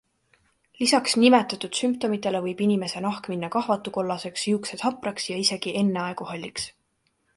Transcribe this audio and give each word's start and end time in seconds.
Lisaks 0.77 1.11
nimetatud 1.23 1.77
sümptomitele 1.81 2.41
võib 2.45 2.63
inimese 2.67 3.03
nahk 3.07 3.29
minna 3.33 3.51
kahvatukollaseks, 3.57 4.47
juuksed 4.55 4.85
hapraks 4.87 5.29
ja 5.33 5.39
isegi 5.45 5.75
enneaegu 5.83 6.29
halliks. 6.33 6.67